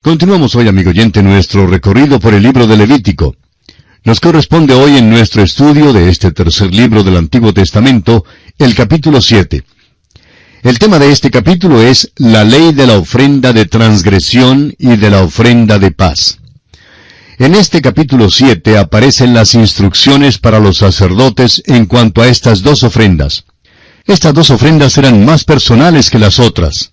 [0.00, 3.34] Continuamos hoy, amigo oyente, nuestro recorrido por el libro de Levítico.
[4.04, 8.24] Nos corresponde hoy en nuestro estudio de este tercer libro del Antiguo Testamento,
[8.58, 9.64] el capítulo 7.
[10.62, 15.10] El tema de este capítulo es la ley de la ofrenda de transgresión y de
[15.10, 16.38] la ofrenda de paz.
[17.36, 22.84] En este capítulo 7 aparecen las instrucciones para los sacerdotes en cuanto a estas dos
[22.84, 23.46] ofrendas.
[24.06, 26.92] Estas dos ofrendas eran más personales que las otras.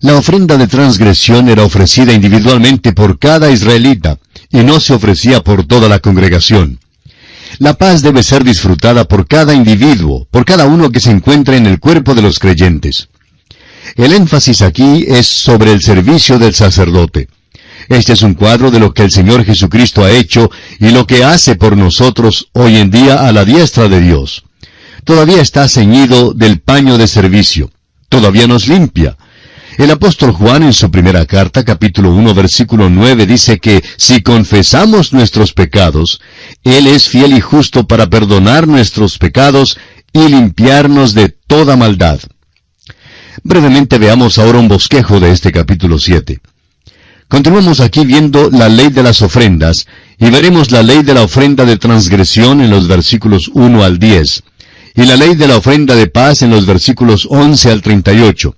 [0.00, 4.18] La ofrenda de transgresión era ofrecida individualmente por cada israelita
[4.50, 6.78] y no se ofrecía por toda la congregación.
[7.58, 11.66] La paz debe ser disfrutada por cada individuo, por cada uno que se encuentre en
[11.66, 13.08] el cuerpo de los creyentes.
[13.94, 17.28] El énfasis aquí es sobre el servicio del sacerdote.
[17.88, 21.24] Este es un cuadro de lo que el Señor Jesucristo ha hecho y lo que
[21.24, 24.44] hace por nosotros hoy en día a la diestra de Dios.
[25.04, 27.70] Todavía está ceñido del paño de servicio.
[28.08, 29.16] Todavía nos limpia.
[29.76, 35.12] El apóstol Juan en su primera carta, capítulo 1, versículo 9, dice que si confesamos
[35.12, 36.18] nuestros pecados,
[36.64, 39.78] Él es fiel y justo para perdonar nuestros pecados
[40.14, 42.20] y limpiarnos de toda maldad.
[43.42, 46.40] Brevemente veamos ahora un bosquejo de este capítulo 7.
[47.28, 49.86] Continuamos aquí viendo la ley de las ofrendas,
[50.18, 54.42] y veremos la ley de la ofrenda de transgresión en los versículos 1 al 10,
[54.94, 58.56] y la ley de la ofrenda de paz en los versículos 11 al 38.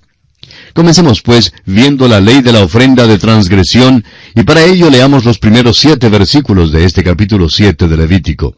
[0.79, 5.41] Comencemos pues viendo la ley de la ofrenda de transgresión, y para ello leamos los
[5.41, 8.55] primeros siete versículos de este capítulo 7 de Levítico.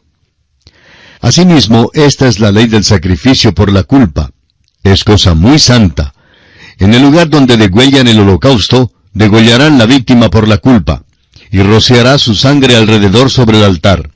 [1.19, 4.29] Asimismo, esta es la ley del sacrificio por la culpa.
[4.83, 6.13] Es cosa muy santa.
[6.77, 11.03] En el lugar donde degüellan el holocausto, degollarán la víctima por la culpa,
[11.49, 14.11] y rociará su sangre alrededor sobre el altar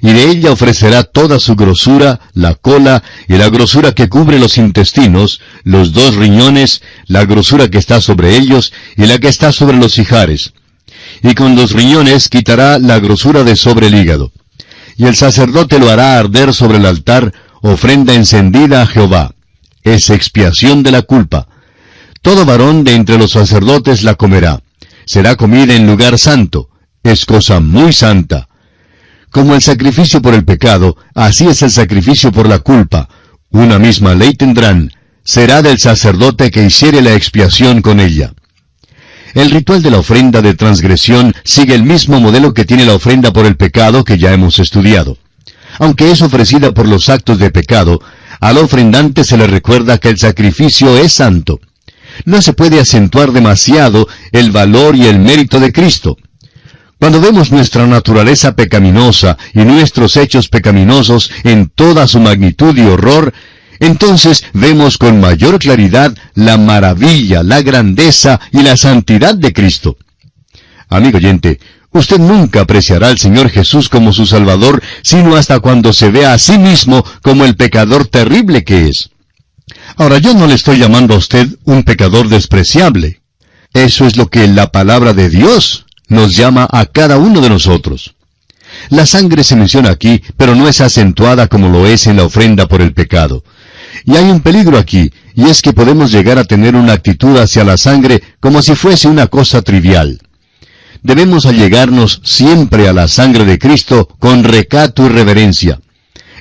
[0.00, 4.56] y de ella ofrecerá toda su grosura, la cola y la grosura que cubre los
[4.56, 9.76] intestinos, los dos riñones, la grosura que está sobre ellos y la que está sobre
[9.76, 10.54] los hijares.
[11.22, 14.32] Y con los riñones quitará la grosura de sobre el hígado.
[14.96, 19.34] Y el sacerdote lo hará arder sobre el altar, ofrenda encendida a Jehová.
[19.82, 21.46] Es expiación de la culpa.
[22.22, 24.62] Todo varón de entre los sacerdotes la comerá.
[25.04, 26.70] Será comida en lugar santo.
[27.02, 28.49] Es cosa muy santa
[29.30, 33.08] como el sacrificio por el pecado, así es el sacrificio por la culpa.
[33.50, 34.92] Una misma ley tendrán.
[35.22, 38.32] Será del sacerdote que hiciere la expiación con ella.
[39.34, 43.32] El ritual de la ofrenda de transgresión sigue el mismo modelo que tiene la ofrenda
[43.32, 45.18] por el pecado que ya hemos estudiado.
[45.78, 48.00] Aunque es ofrecida por los actos de pecado,
[48.40, 51.60] al ofrendante se le recuerda que el sacrificio es santo.
[52.24, 56.16] No se puede acentuar demasiado el valor y el mérito de Cristo.
[57.00, 63.32] Cuando vemos nuestra naturaleza pecaminosa y nuestros hechos pecaminosos en toda su magnitud y horror,
[63.78, 69.96] entonces vemos con mayor claridad la maravilla, la grandeza y la santidad de Cristo.
[70.90, 71.58] Amigo oyente,
[71.90, 76.38] usted nunca apreciará al Señor Jesús como su Salvador, sino hasta cuando se vea a
[76.38, 79.08] sí mismo como el pecador terrible que es.
[79.96, 83.22] Ahora yo no le estoy llamando a usted un pecador despreciable.
[83.72, 88.14] Eso es lo que la palabra de Dios nos llama a cada uno de nosotros.
[88.90, 92.68] La sangre se menciona aquí, pero no es acentuada como lo es en la ofrenda
[92.68, 93.42] por el pecado.
[94.04, 97.64] Y hay un peligro aquí, y es que podemos llegar a tener una actitud hacia
[97.64, 100.20] la sangre como si fuese una cosa trivial.
[101.02, 105.80] Debemos allegarnos siempre a la sangre de Cristo con recato y reverencia.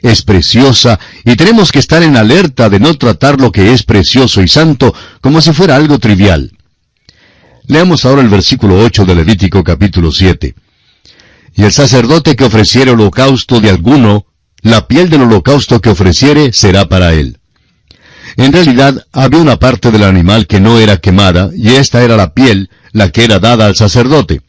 [0.01, 4.41] Es preciosa y tenemos que estar en alerta de no tratar lo que es precioso
[4.41, 6.51] y santo como si fuera algo trivial.
[7.69, 10.55] Leamos ahora el versículo 8 de Levítico capítulo 7.
[11.55, 14.25] Y el sacerdote que ofreciere holocausto de alguno,
[14.63, 17.37] la piel del holocausto que ofreciere será para él.
[18.37, 22.33] En realidad había una parte del animal que no era quemada, y esta era la
[22.33, 24.41] piel, la que era dada al sacerdote.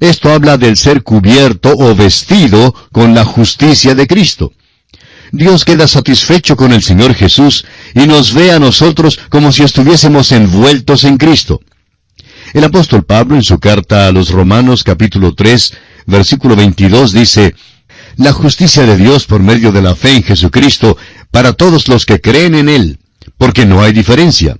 [0.00, 4.54] Esto habla del ser cubierto o vestido con la justicia de Cristo.
[5.30, 10.32] Dios queda satisfecho con el Señor Jesús y nos ve a nosotros como si estuviésemos
[10.32, 11.60] envueltos en Cristo.
[12.56, 15.74] El apóstol Pablo en su carta a los Romanos capítulo 3,
[16.06, 17.54] versículo 22 dice,
[18.16, 20.96] La justicia de Dios por medio de la fe en Jesucristo
[21.30, 22.98] para todos los que creen en Él,
[23.36, 24.56] porque no hay diferencia.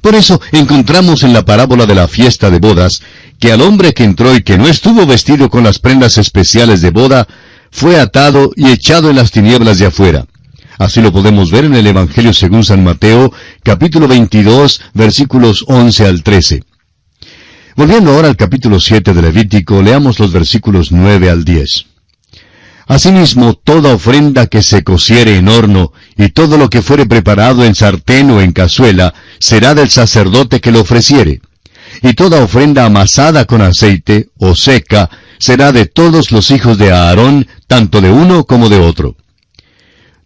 [0.00, 3.02] Por eso encontramos en la parábola de la fiesta de bodas
[3.40, 6.92] que al hombre que entró y que no estuvo vestido con las prendas especiales de
[6.92, 7.26] boda,
[7.72, 10.26] fue atado y echado en las tinieblas de afuera.
[10.78, 13.32] Así lo podemos ver en el Evangelio según San Mateo,
[13.64, 16.69] capítulo 22, versículos 11 al 13.
[17.76, 21.86] Volviendo ahora al capítulo 7 de Levítico, leamos los versículos 9 al 10.
[22.88, 27.76] Asimismo, toda ofrenda que se cociere en horno, y todo lo que fuere preparado en
[27.76, 31.40] sartén o en cazuela, será del sacerdote que lo ofreciere.
[32.02, 37.48] y toda ofrenda amasada con aceite o seca será de todos los hijos de Aarón,
[37.66, 39.16] tanto de uno como de otro.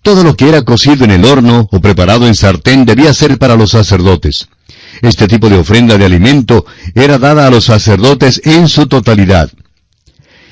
[0.04, 3.56] Todo lo que era cocido en el horno o preparado en sartén debía ser para
[3.56, 4.48] los sacerdotes.
[5.00, 9.50] Este tipo de ofrenda de alimento era dada a los sacerdotes en su totalidad.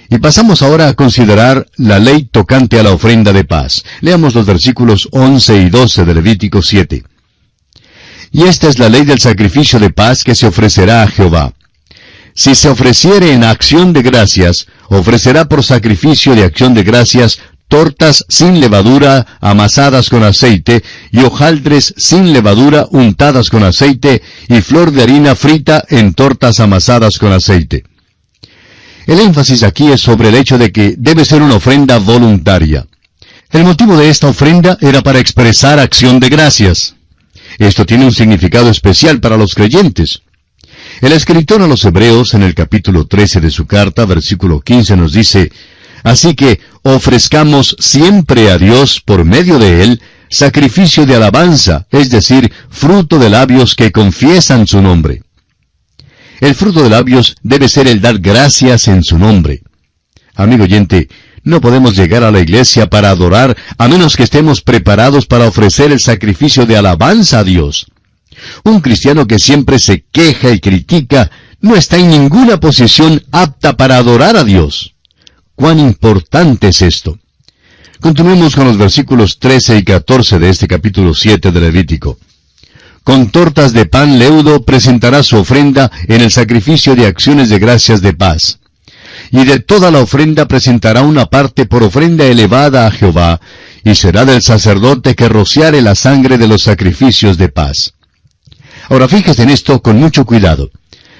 [0.08, 3.84] Y pasamos ahora a considerar la ley tocante a la ofrenda de paz.
[4.00, 7.04] Leamos los versículos 11 y 12 de Levítico 7.
[8.30, 11.52] Y esta es la ley del sacrificio de paz que se ofrecerá a Jehová.
[12.34, 17.38] Si se ofreciere en acción de gracias, ofrecerá por sacrificio de acción de gracias
[17.72, 24.92] tortas sin levadura amasadas con aceite, y hojaldres sin levadura untadas con aceite, y flor
[24.92, 27.84] de harina frita en tortas amasadas con aceite.
[29.06, 32.86] El énfasis aquí es sobre el hecho de que debe ser una ofrenda voluntaria.
[33.50, 36.96] El motivo de esta ofrenda era para expresar acción de gracias.
[37.56, 40.20] Esto tiene un significado especial para los creyentes.
[41.00, 45.14] El escritor a los Hebreos en el capítulo 13 de su carta, versículo 15, nos
[45.14, 45.50] dice,
[46.02, 50.02] Así que ofrezcamos siempre a Dios por medio de Él
[50.32, 55.22] sacrificio de alabanza, es decir, fruto de labios que confiesan su nombre.
[56.40, 59.62] El fruto de labios debe ser el dar gracias en su nombre.
[60.34, 61.08] Amigo oyente,
[61.44, 65.92] no podemos llegar a la iglesia para adorar a menos que estemos preparados para ofrecer
[65.92, 67.86] el sacrificio de alabanza a Dios.
[68.64, 73.98] Un cristiano que siempre se queja y critica no está en ninguna posición apta para
[73.98, 74.91] adorar a Dios.
[75.62, 77.20] ¿Cuán importante es esto?
[78.00, 82.18] Continuemos con los versículos 13 y 14 de este capítulo 7 de Levítico.
[83.04, 88.02] Con tortas de pan leudo presentará su ofrenda en el sacrificio de acciones de gracias
[88.02, 88.58] de paz.
[89.30, 93.40] Y de toda la ofrenda presentará una parte por ofrenda elevada a Jehová,
[93.84, 97.94] y será del sacerdote que rociare la sangre de los sacrificios de paz.
[98.88, 100.72] Ahora fíjese en esto con mucho cuidado.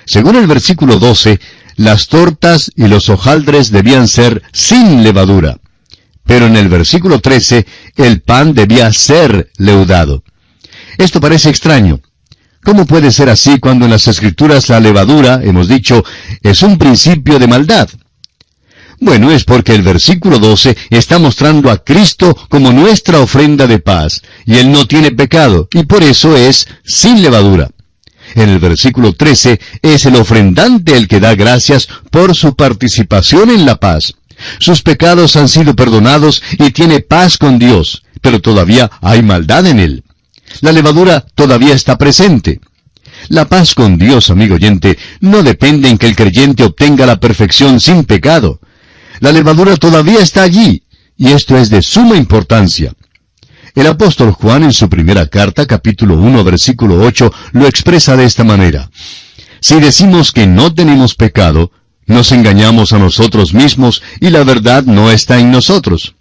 [0.04, 1.38] Según el versículo 12,
[1.76, 5.58] las tortas y los hojaldres debían ser sin levadura.
[6.24, 7.66] Pero en el versículo 13,
[7.96, 10.22] el pan debía ser leudado.
[10.98, 12.00] Esto parece extraño.
[12.64, 16.04] ¿Cómo puede ser así cuando en las escrituras la levadura, hemos dicho,
[16.42, 17.88] es un principio de maldad?
[19.00, 24.22] Bueno, es porque el versículo 12 está mostrando a Cristo como nuestra ofrenda de paz,
[24.46, 27.68] y Él no tiene pecado, y por eso es sin levadura.
[28.34, 33.67] En el versículo 13 es el ofrendante el que da gracias por su participación en
[33.67, 34.14] la paz.
[34.58, 39.79] Sus pecados han sido perdonados y tiene paz con Dios, pero todavía hay maldad en
[39.79, 40.05] él.
[40.61, 42.61] La levadura todavía está presente.
[43.29, 47.81] La paz con Dios, amigo oyente, no depende en que el creyente obtenga la perfección
[47.81, 48.61] sin pecado.
[49.20, 50.82] La levadura todavía está allí,
[51.17, 52.93] y esto es de suma importancia.
[53.74, 58.44] El apóstol Juan en su primera carta, capítulo 1, versículo 8, lo expresa de esta
[58.44, 58.90] manera.
[59.60, 61.72] Si decimos que no tenemos pecado,
[62.06, 66.16] nos engañamos a nosotros mismos y la verdad no está en nosotros.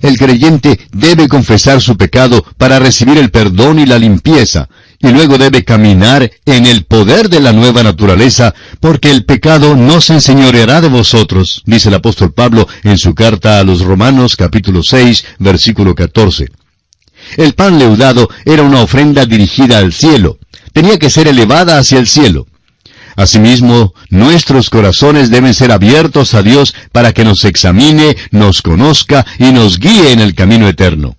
[0.00, 4.68] El creyente debe confesar su pecado para recibir el perdón y la limpieza,
[5.00, 10.00] y luego debe caminar en el poder de la nueva naturaleza, porque el pecado no
[10.00, 14.82] se enseñoreará de vosotros, dice el apóstol Pablo en su carta a los Romanos capítulo
[14.82, 16.48] 6, versículo 14.
[17.36, 20.38] El pan leudado era una ofrenda dirigida al cielo,
[20.72, 22.46] tenía que ser elevada hacia el cielo.
[23.16, 29.52] Asimismo, nuestros corazones deben ser abiertos a Dios para que nos examine, nos conozca y
[29.52, 31.16] nos guíe en el camino eterno.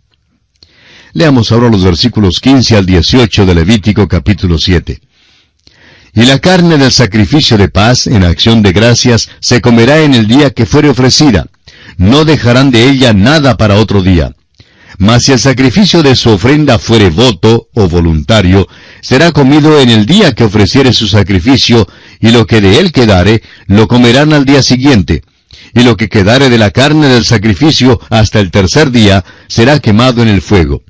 [1.13, 4.99] Leamos ahora los versículos 15 al 18 de Levítico capítulo 7.
[6.13, 10.27] Y la carne del sacrificio de paz en acción de gracias se comerá en el
[10.27, 11.47] día que fuere ofrecida.
[11.97, 14.33] No dejarán de ella nada para otro día.
[14.97, 18.67] Mas si el sacrificio de su ofrenda fuere voto o voluntario,
[19.01, 21.87] será comido en el día que ofreciere su sacrificio,
[22.19, 25.23] y lo que de él quedare, lo comerán al día siguiente.
[25.73, 30.23] Y lo que quedare de la carne del sacrificio hasta el tercer día, será quemado
[30.23, 30.81] en el fuego.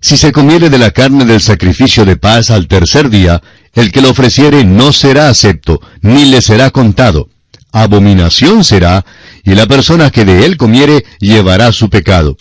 [0.00, 3.42] Si se comiere de la carne del sacrificio de paz al tercer día,
[3.74, 7.28] el que lo ofreciere no será acepto, ni le será contado.
[7.72, 9.04] Abominación será,
[9.44, 12.36] y la persona que de él comiere llevará su pecado.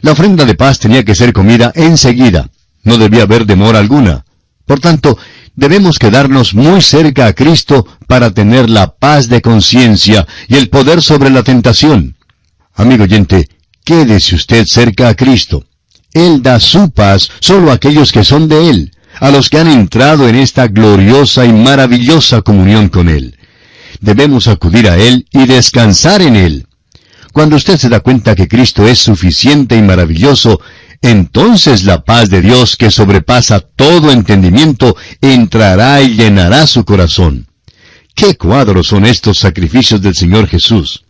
[0.00, 2.50] La ofrenda de paz tenía que ser comida enseguida,
[2.82, 4.24] no debía haber demora alguna.
[4.66, 5.18] Por tanto,
[5.54, 11.02] debemos quedarnos muy cerca a Cristo para tener la paz de conciencia y el poder
[11.02, 12.16] sobre la tentación.
[12.74, 13.48] Amigo oyente,
[13.84, 15.64] quédese usted cerca a Cristo.
[16.14, 19.68] Él da su paz solo a aquellos que son de Él, a los que han
[19.68, 23.36] entrado en esta gloriosa y maravillosa comunión con Él.
[24.00, 26.66] Debemos acudir a Él y descansar en Él.
[27.32, 30.60] Cuando usted se da cuenta que Cristo es suficiente y maravilloso,
[31.02, 37.48] entonces la paz de Dios que sobrepasa todo entendimiento entrará y llenará su corazón.
[38.14, 41.04] ¿Qué cuadros son estos sacrificios del Señor Jesús?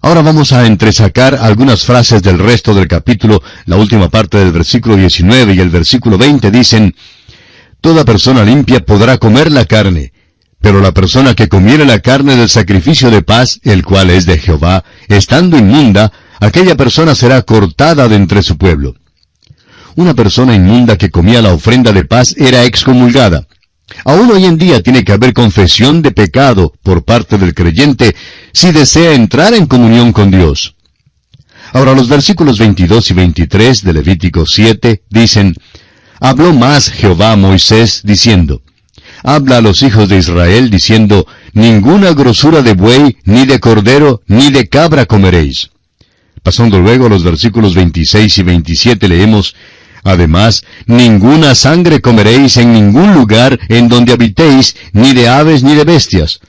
[0.00, 3.42] Ahora vamos a entresacar algunas frases del resto del capítulo.
[3.66, 6.94] La última parte del versículo 19 y el versículo 20 dicen,
[7.80, 10.12] Toda persona limpia podrá comer la carne,
[10.60, 14.38] pero la persona que comiere la carne del sacrificio de paz, el cual es de
[14.38, 18.94] Jehová, estando inmunda, aquella persona será cortada de entre su pueblo.
[19.96, 23.48] Una persona inmunda que comía la ofrenda de paz era excomulgada.
[24.04, 28.14] Aún hoy en día tiene que haber confesión de pecado por parte del creyente
[28.52, 30.74] si desea entrar en comunión con Dios.
[31.72, 35.54] Ahora los versículos 22 y 23 de Levítico 7 dicen,
[36.20, 38.62] Habló más Jehová a Moisés diciendo,
[39.22, 44.50] Habla a los hijos de Israel diciendo, Ninguna grosura de buey, ni de cordero, ni
[44.50, 45.70] de cabra comeréis.
[46.42, 49.54] Pasando luego a los versículos 26 y 27 leemos,
[50.04, 55.84] Además, ninguna sangre comeréis en ningún lugar en donde habitéis, ni de aves ni de
[55.84, 56.40] bestias.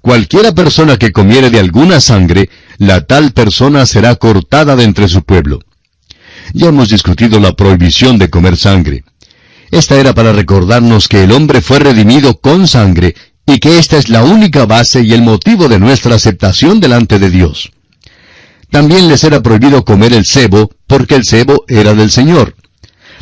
[0.00, 5.22] Cualquiera persona que comiere de alguna sangre, la tal persona será cortada de entre su
[5.22, 5.60] pueblo.
[6.52, 9.04] Ya hemos discutido la prohibición de comer sangre.
[9.70, 13.14] Esta era para recordarnos que el hombre fue redimido con sangre
[13.46, 17.30] y que esta es la única base y el motivo de nuestra aceptación delante de
[17.30, 17.72] Dios.
[18.70, 22.56] También les era prohibido comer el cebo, porque el cebo era del Señor.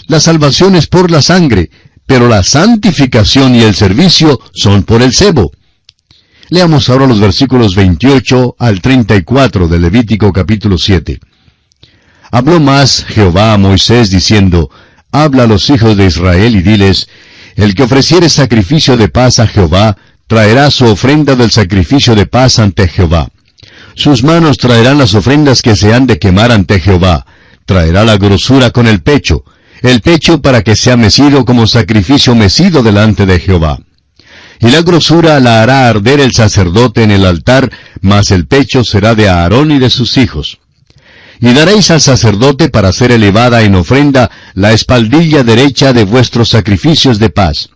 [0.06, 1.70] La salvación es por la sangre,
[2.06, 5.52] pero la santificación y el servicio son por el cebo.
[6.50, 11.18] Leamos ahora los versículos 28 al 34 de Levítico capítulo 7.
[12.30, 14.70] Habló más Jehová a Moisés diciendo,
[15.12, 17.08] Habla a los hijos de Israel y diles,
[17.56, 22.58] El que ofreciere sacrificio de paz a Jehová, traerá su ofrenda del sacrificio de paz
[22.58, 23.28] ante Jehová.
[23.94, 27.26] Sus manos traerán las ofrendas que se han de quemar ante Jehová.
[27.66, 29.44] Traerá la grosura con el pecho,
[29.82, 33.80] el pecho para que sea mecido como sacrificio mecido delante de Jehová.
[34.60, 37.70] Y la grosura la hará arder el sacerdote en el altar,
[38.00, 40.58] mas el pecho será de Aarón y de sus hijos.
[41.40, 47.18] Y daréis al sacerdote para ser elevada en ofrenda la espaldilla derecha de vuestros sacrificios
[47.18, 47.70] de paz.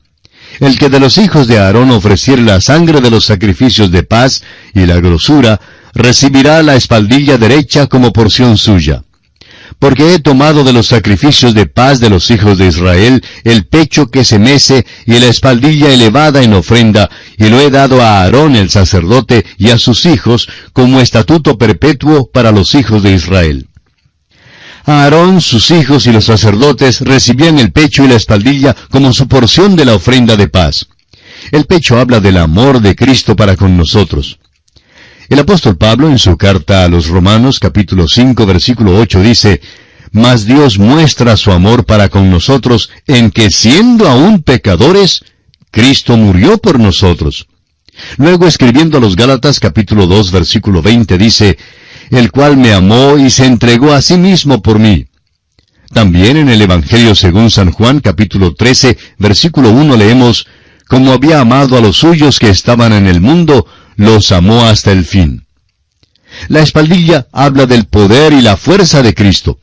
[0.61, 4.45] El que de los hijos de Aarón ofreciere la sangre de los sacrificios de paz
[4.73, 5.61] y la grosura,
[5.93, 9.03] recibirá la espaldilla derecha como porción suya
[9.79, 14.07] porque he tomado de los sacrificios de paz de los hijos de Israel el pecho
[14.09, 18.57] que se mece y la espaldilla elevada en ofrenda, y lo he dado a Aarón
[18.57, 23.69] el sacerdote y a sus hijos como estatuto perpetuo para los hijos de Israel.
[24.87, 29.75] Aarón, sus hijos y los sacerdotes recibían el pecho y la espaldilla como su porción
[29.75, 30.87] de la ofrenda de paz.
[31.51, 34.39] El pecho habla del amor de Cristo para con nosotros.
[35.29, 39.61] El apóstol Pablo en su carta a los Romanos capítulo 5 versículo 8 dice,
[40.13, 45.25] Mas Dios muestra su amor para con nosotros en que siendo aún pecadores,
[45.73, 47.49] Cristo murió por nosotros.
[48.19, 51.59] Luego escribiendo a los Gálatas capítulo 2 versículo 20 dice,
[52.11, 55.07] El cual me amó y se entregó a sí mismo por mí.
[55.93, 60.47] También en el Evangelio según San Juan capítulo 13 versículo 1 leemos,
[60.87, 63.67] Como había amado a los suyos que estaban en el mundo,
[63.97, 65.47] los amó hasta el fin.
[66.49, 69.59] La espaldilla habla del poder y la fuerza de Cristo.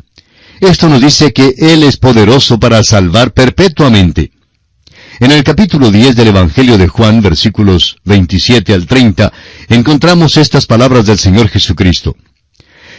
[0.59, 4.31] Esto nos dice que Él es poderoso para salvar perpetuamente.
[5.19, 9.31] En el capítulo 10 del Evangelio de Juan, versículos 27 al 30,
[9.69, 12.15] encontramos estas palabras del Señor Jesucristo.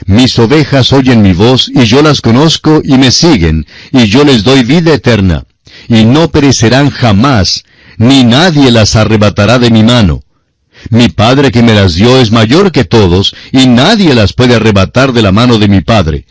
[0.06, 4.44] Mis ovejas oyen mi voz, y yo las conozco y me siguen, y yo les
[4.44, 5.44] doy vida eterna,
[5.88, 7.64] y no perecerán jamás,
[7.96, 10.23] ni nadie las arrebatará de mi mano.
[10.90, 15.12] Mi Padre que me las dio es mayor que todos, y nadie las puede arrebatar
[15.12, 16.26] de la mano de mi Padre.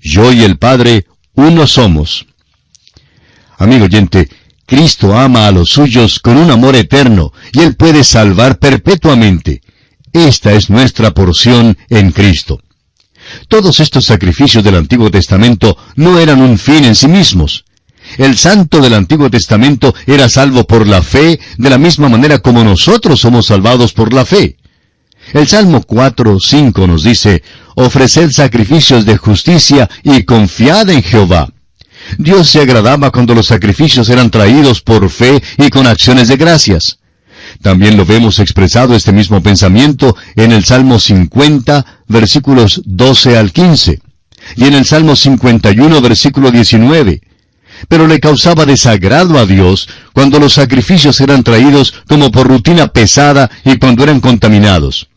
[0.00, 2.26] Yo y el Padre uno somos.
[3.58, 4.28] Amigo oyente,
[4.66, 9.62] Cristo ama a los suyos con un amor eterno, y Él puede salvar perpetuamente.
[10.12, 12.62] Esta es nuestra porción en Cristo.
[13.48, 17.65] Todos estos sacrificios del Antiguo Testamento no eran un fin en sí mismos.
[18.16, 22.64] El santo del Antiguo Testamento era salvo por la fe, de la misma manera como
[22.64, 24.56] nosotros somos salvados por la fe.
[25.32, 27.42] El Salmo 4, 5 nos dice,
[27.74, 31.52] ofreced sacrificios de justicia y confiad en Jehová.
[32.16, 37.00] Dios se agradaba cuando los sacrificios eran traídos por fe y con acciones de gracias.
[37.60, 44.00] También lo vemos expresado este mismo pensamiento en el Salmo 50, versículos 12 al 15,
[44.56, 47.20] y en el Salmo 51, versículo 19
[47.88, 53.50] pero le causaba desagrado a Dios cuando los sacrificios eran traídos como por rutina pesada
[53.64, 55.08] y cuando eran contaminados.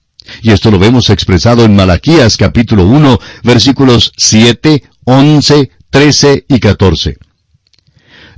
[0.42, 7.18] Y esto lo vemos expresado en Malaquías capítulo 1, versículos 7, 11, 13 y 14.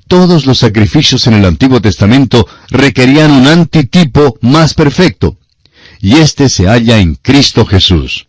[0.08, 5.38] Todos los sacrificios en el Antiguo Testamento requerían un antitipo más perfecto,
[6.01, 8.28] y este se halla en Cristo Jesús.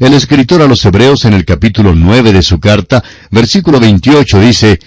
[0.00, 4.80] El escritor a los Hebreos en el capítulo 9 de su carta, versículo 28 dice,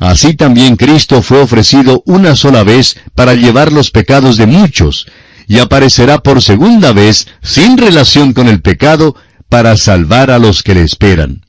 [0.00, 5.06] Así también Cristo fue ofrecido una sola vez para llevar los pecados de muchos,
[5.46, 9.14] y aparecerá por segunda vez sin relación con el pecado
[9.50, 11.44] para salvar a los que le esperan.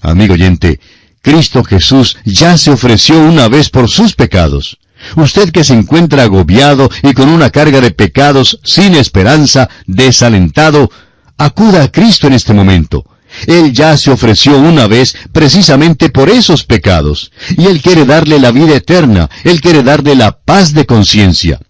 [0.00, 0.78] Amigo oyente,
[1.22, 4.78] Cristo Jesús ya se ofreció una vez por sus pecados.
[5.16, 10.88] Usted que se encuentra agobiado y con una carga de pecados sin esperanza, desalentado,
[11.36, 13.04] acuda a Cristo en este momento.
[13.46, 18.52] Él ya se ofreció una vez precisamente por esos pecados, y Él quiere darle la
[18.52, 21.60] vida eterna, Él quiere darle la paz de conciencia.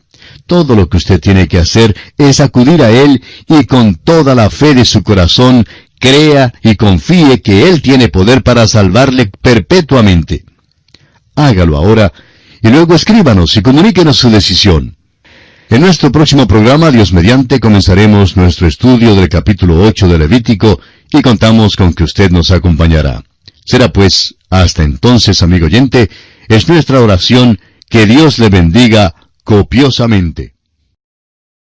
[0.46, 4.50] Todo lo que usted tiene que hacer es acudir a Él y con toda la
[4.50, 5.64] fe de su corazón
[6.00, 10.44] crea y confíe que Él tiene poder para salvarle perpetuamente.
[11.36, 12.12] Hágalo ahora
[12.62, 14.96] y luego escríbanos y comuníquenos su decisión.
[15.70, 20.80] En nuestro próximo programa, Dios mediante, comenzaremos nuestro estudio del capítulo 8 de Levítico
[21.12, 23.22] y contamos con que usted nos acompañará.
[23.64, 26.10] Será pues, hasta entonces, amigo oyente,
[26.48, 30.54] es nuestra oración que Dios le bendiga copiosamente.